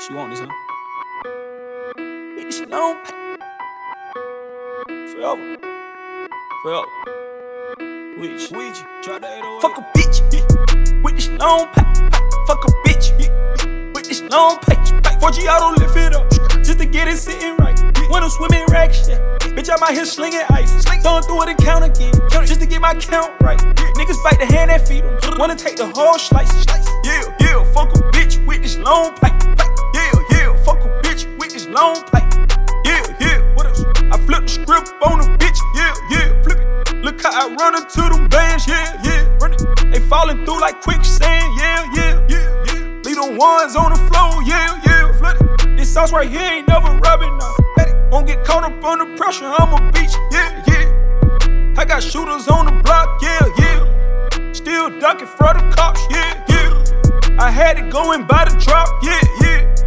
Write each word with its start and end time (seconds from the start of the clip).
She 0.00 0.14
want 0.14 0.30
this, 0.30 0.40
huh? 0.40 0.46
This 2.36 2.62
long 2.70 2.96
pack. 3.04 3.14
Forever. 5.12 5.56
Forever. 6.62 6.86
With 8.18 8.40
you. 8.40 8.56
With 8.56 8.80
you. 8.80 8.86
Try 9.02 9.18
Fuck 9.60 9.76
a 9.76 9.82
bitch. 9.92 11.02
With 11.04 11.16
this 11.16 11.28
long 11.38 11.66
pack. 11.74 11.94
Fuck 12.46 12.64
a 12.64 12.70
bitch. 12.88 13.12
With 13.94 14.08
this 14.08 14.22
long 14.22 14.56
pack. 14.60 14.78
4G 15.20 15.46
auto 15.46 15.78
lift 15.78 15.94
it 15.98 16.14
up. 16.14 16.30
Just 16.64 16.78
to 16.78 16.86
get 16.86 17.06
it 17.06 17.18
sitting 17.18 17.56
right. 17.58 17.78
When 18.08 18.22
I'm 18.22 18.30
swimming 18.30 18.64
racks, 18.70 19.06
yeah. 19.06 19.18
Bitch, 19.40 19.68
I'm 19.68 19.82
out 19.82 19.92
here 19.92 20.06
slinging 20.06 20.40
ice. 20.48 20.82
Throwing 21.02 21.24
through 21.24 21.42
it 21.42 21.48
and 21.50 21.58
count 21.58 21.84
again. 21.84 22.14
Just 22.46 22.62
to 22.62 22.66
get 22.66 22.80
my 22.80 22.94
count 22.94 23.38
right. 23.42 23.58
Niggas 23.58 24.24
bite 24.24 24.38
the 24.38 24.46
hand 24.46 24.70
that 24.70 24.88
feed 24.88 25.04
them. 25.04 25.38
Wanna 25.38 25.56
take 25.56 25.76
the 25.76 25.88
whole 25.88 26.18
slice. 26.18 26.64
Yeah, 27.04 27.36
yeah. 27.38 27.70
Fuck 27.74 27.94
a 27.94 27.98
bitch 28.16 28.42
with 28.46 28.62
this 28.62 28.78
long 28.78 29.14
pipe 29.16 29.29
long 31.80 32.04
pipe. 32.12 32.28
Yeah, 32.84 33.02
yeah, 33.20 33.38
what 33.54 33.66
else? 33.66 33.84
I 34.12 34.16
flip 34.26 34.42
the 34.44 34.48
script 34.48 34.92
on 35.02 35.20
a 35.20 35.26
bitch. 35.40 35.60
Yeah, 35.74 35.94
yeah, 36.12 36.42
flip 36.42 36.58
it. 36.60 36.96
Look 37.04 37.22
how 37.22 37.32
I 37.32 37.54
run 37.54 37.74
into 37.74 38.02
them 38.12 38.28
bands. 38.28 38.66
Yeah, 38.66 39.00
yeah, 39.02 39.24
run 39.40 39.54
it. 39.54 39.62
They 39.90 40.00
falling 40.00 40.44
through 40.44 40.60
like 40.60 40.82
quicksand. 40.82 41.48
Yeah, 41.58 41.80
yeah, 41.94 42.26
yeah, 42.28 42.64
yeah. 42.66 43.02
Leave 43.04 43.16
them 43.16 43.36
ones 43.36 43.76
on 43.76 43.92
the 43.92 44.00
floor. 44.08 44.42
Yeah, 44.44 44.78
yeah, 44.86 45.12
flood 45.18 45.36
it. 45.40 45.76
This 45.76 45.92
sauce 45.92 46.12
right 46.12 46.30
here 46.30 46.42
ain't 46.42 46.68
never 46.68 46.90
rubbing 46.98 47.36
now. 47.38 47.54
Won't 48.12 48.26
get 48.26 48.44
caught 48.44 48.64
up 48.64 48.84
under 48.84 49.16
pressure. 49.16 49.46
I'm 49.46 49.72
a 49.72 49.92
beach. 49.92 50.14
Yeah, 50.32 50.62
yeah. 50.66 51.80
I 51.80 51.84
got 51.86 52.02
shooters 52.02 52.48
on 52.48 52.66
the 52.66 52.76
block. 52.82 53.08
Yeah, 53.22 53.44
yeah. 53.62 54.52
Still 54.52 54.90
ducking 54.98 55.28
for 55.28 55.54
the 55.54 55.62
cops. 55.74 56.02
Yeah, 56.10 56.44
yeah. 56.50 57.44
I 57.46 57.50
had 57.50 57.78
it 57.78 57.88
go 57.90 58.02
by 58.26 58.44
the 58.44 58.56
drop. 58.58 58.88
Yeah, 59.02 59.20
yeah. 59.40 59.79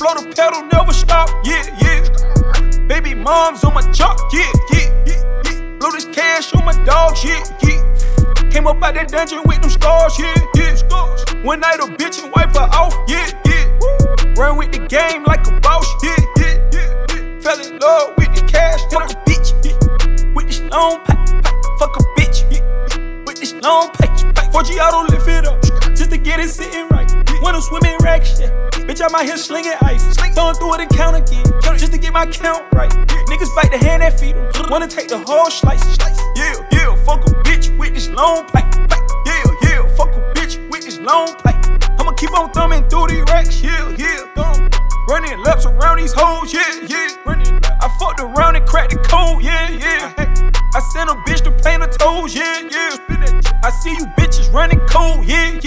Flow 0.00 0.14
the 0.14 0.32
pedal, 0.34 0.64
never 0.72 0.94
stop, 0.94 1.28
yeah, 1.44 1.60
yeah. 1.76 2.86
Baby 2.88 3.12
moms 3.12 3.62
on 3.64 3.74
my 3.74 3.82
chalk, 3.92 4.16
yeah, 4.32 4.48
yeah, 4.72 4.88
yeah, 5.04 5.42
yeah. 5.44 5.76
Blow 5.76 5.90
this 5.90 6.06
cash 6.06 6.54
on 6.54 6.64
my 6.64 6.72
dogs, 6.86 7.22
yeah, 7.22 7.44
yeah. 7.60 8.48
Came 8.48 8.66
up 8.66 8.82
out 8.82 8.94
that 8.94 9.08
dungeon 9.12 9.42
with 9.44 9.60
them 9.60 9.68
scars, 9.68 10.18
yeah, 10.18 10.32
yeah, 10.54 10.74
scars. 10.74 11.20
One 11.44 11.60
night 11.60 11.80
a 11.80 11.86
bitch 12.00 12.16
and 12.22 12.32
wipe 12.32 12.56
her 12.56 12.64
off, 12.72 12.96
yeah, 13.12 13.28
yeah. 13.44 14.32
Run 14.40 14.56
with 14.56 14.72
the 14.72 14.86
game 14.88 15.22
like 15.24 15.46
a 15.46 15.60
boss, 15.60 15.84
yeah, 16.02 16.16
yeah, 16.38 16.56
yeah. 16.72 17.04
yeah. 17.12 17.40
Fell 17.44 17.60
in 17.60 17.78
love 17.78 18.16
with 18.16 18.32
the 18.32 18.40
cash, 18.48 18.80
fuck 18.88 19.04
a 19.04 19.16
bitch, 19.28 19.52
yeah. 19.60 20.32
With 20.32 20.46
this 20.46 20.62
long 20.72 21.04
pipe, 21.04 21.28
fuck 21.76 21.92
a 22.00 22.02
bitch, 22.16 22.48
yeah. 22.48 22.64
With 23.26 23.36
this 23.36 23.52
long 23.60 23.90
pipe, 24.00 24.16
4G 24.48 24.80
auto 24.80 25.12
lift 25.12 25.28
it 25.28 25.44
up, 25.44 25.60
just 25.94 26.10
to 26.10 26.16
get 26.16 26.40
it 26.40 26.48
sitting 26.48 26.88
right. 26.88 27.12
When 27.42 27.54
I'm 27.54 27.60
swimming 27.60 27.98
racks, 28.00 28.40
yeah. 28.40 28.69
Bitch, 29.00 29.08
I'm 29.08 29.14
out 29.14 29.24
here 29.24 29.36
slinging 29.38 29.72
ice. 29.80 30.14
Throwing 30.34 30.54
through 30.56 30.74
it 30.74 30.80
and 30.82 30.90
count 30.90 31.16
again. 31.16 31.44
Just 31.78 31.92
to 31.92 31.98
get 31.98 32.12
my 32.12 32.26
count 32.26 32.66
right. 32.74 32.90
Niggas 32.90 33.54
bite 33.56 33.70
the 33.70 33.78
hand 33.78 34.02
that 34.02 34.20
feed 34.20 34.36
them. 34.36 34.50
Wanna 34.68 34.88
take 34.88 35.08
the 35.08 35.18
whole 35.18 35.50
slice. 35.50 35.96
Yeah, 36.36 36.54
yeah, 36.70 36.94
fuck 37.04 37.24
a 37.26 37.30
bitch 37.42 37.76
with 37.78 37.94
this 37.94 38.10
long 38.10 38.44
pipe. 38.48 38.74
Yeah, 39.24 39.42
yeah, 39.62 39.88
fuck 39.96 40.12
a 40.12 40.20
bitch 40.34 40.58
with 40.70 40.84
this 40.84 40.98
long 40.98 41.34
pipe. 41.36 41.56
I'ma 41.98 42.12
keep 42.12 42.36
on 42.38 42.50
thumbing 42.50 42.86
through 42.88 43.06
these 43.08 43.24
racks. 43.32 43.62
Yeah, 43.62 43.94
yeah, 43.96 44.26
Running 45.08 45.42
laps 45.42 45.64
around 45.64 45.98
these 45.98 46.12
hoes. 46.12 46.52
Yeah, 46.52 46.86
yeah. 46.86 47.08
I 47.82 47.88
fucked 47.98 48.20
around 48.20 48.56
and 48.56 48.66
cracked 48.66 48.92
the 48.92 48.98
code. 48.98 49.42
Yeah, 49.42 49.70
yeah. 49.70 50.12
I 50.74 50.80
sent 50.92 51.08
a 51.08 51.14
bitch 51.24 51.42
to 51.44 51.50
paint 51.50 51.82
her 51.82 51.88
toes. 51.88 52.34
Yeah, 52.34 52.68
yeah. 52.70 53.40
I 53.64 53.70
see 53.70 53.90
you 53.90 54.06
bitches 54.18 54.52
running 54.52 54.80
cold. 54.88 55.24
Yeah, 55.24 55.58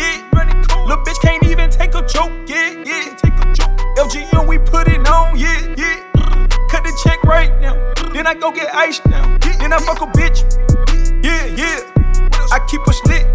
Then 8.23 8.37
I 8.37 8.39
go 8.39 8.51
get 8.53 8.73
ice 8.73 9.05
now. 9.07 9.37
Then 9.59 9.73
I 9.73 9.79
fuck 9.79 9.99
a 9.99 10.05
bitch. 10.05 10.47
Yeah, 11.25 11.43
yeah. 11.59 11.83
I 12.53 12.65
keep 12.69 12.79
a 12.87 12.93
slit. 12.93 13.27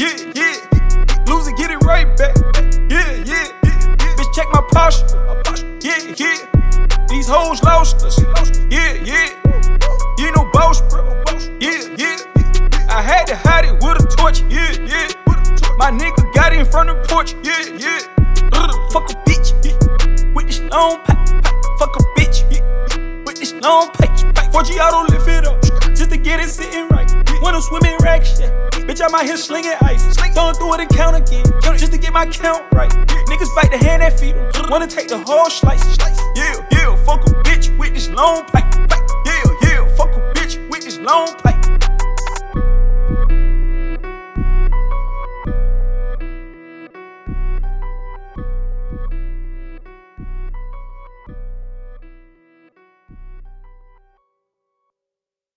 Yeah, 0.00 0.32
yeah. 0.32 1.24
Lose 1.26 1.46
it, 1.46 1.58
get 1.58 1.70
it 1.70 1.84
right 1.84 2.08
back. 2.16 2.34
Yeah, 2.88 3.20
yeah. 3.28 3.52
Bitch, 4.16 4.34
check 4.34 4.46
my 4.50 4.64
posture. 4.72 5.20
Yeah, 5.82 6.14
yeah. 6.16 7.06
These 7.10 7.28
hoes 7.28 7.62
lost 7.62 8.02
us. 8.02 8.18
Yeah, 8.70 8.94
yeah. 9.04 9.28
You 10.16 10.32
know 10.32 10.48
boss, 10.54 10.80
bro. 10.88 11.04
Yeah, 11.60 11.94
yeah. 11.98 12.16
I 12.88 13.02
had 13.02 13.26
to 13.26 13.36
hide 13.36 13.66
it 13.66 13.74
with 13.74 14.02
a 14.02 14.06
torch. 14.16 14.40
Yeah, 14.48 14.72
yeah. 14.88 15.08
My 15.76 15.90
nigga 15.90 16.32
got 16.32 16.54
it 16.54 16.60
in 16.60 16.64
front 16.64 16.88
of 16.88 16.96
the 16.96 17.08
porch. 17.12 17.34
Yeah, 17.44 17.76
yeah. 17.76 18.00
Fuck 18.90 19.10
a 19.10 19.14
bitch. 19.28 19.52
With 20.34 20.46
this 20.46 20.60
long 20.72 20.98
pack, 21.04 21.28
fuck 21.78 21.94
a 21.94 22.02
bitch. 22.18 22.77
This 23.48 23.62
long 23.62 23.88
pack, 23.92 24.10
4G 24.52 24.76
auto 24.78 25.10
lift 25.10 25.26
it 25.26 25.46
up, 25.46 25.62
just 25.96 26.10
to 26.10 26.18
get 26.18 26.38
it 26.38 26.50
sitting 26.50 26.86
right. 26.88 27.10
When 27.40 27.54
I'm 27.54 27.62
swimming 27.62 27.96
racks, 28.02 28.38
yeah. 28.38 28.50
Bitch, 28.72 29.00
I'm 29.02 29.14
out 29.14 29.24
here 29.24 29.38
slinging 29.38 29.72
ice. 29.80 30.04
Throwing 30.34 30.54
through 30.54 30.74
it 30.74 30.80
and 30.80 30.90
count 30.90 31.16
again, 31.16 31.46
just 31.78 31.92
to 31.92 31.98
get 31.98 32.12
my 32.12 32.26
count 32.26 32.66
right. 32.74 32.90
Niggas 32.90 33.54
bite 33.56 33.70
the 33.70 33.78
hand 33.78 34.02
that 34.02 34.20
feed 34.20 34.34
them, 34.34 34.68
wanna 34.68 34.86
take 34.86 35.08
the 35.08 35.16
whole 35.16 35.48
slice. 35.48 35.96
Yeah, 36.36 36.56
yeah, 36.72 36.94
fuck 37.06 37.26
a 37.26 37.30
bitch 37.42 37.74
with 37.78 37.94
this 37.94 38.10
long 38.10 38.44
pipe. 38.44 38.66
Yeah, 39.24 39.42
yeah, 39.62 39.96
fuck 39.96 40.14
a 40.14 40.20
bitch 40.34 40.68
with 40.68 40.84
this 40.84 40.98
long 40.98 41.34
pipe. 41.36 41.57